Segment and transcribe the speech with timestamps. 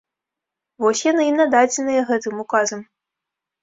[0.85, 2.79] Вось яны і нададзеныя гэтым указам.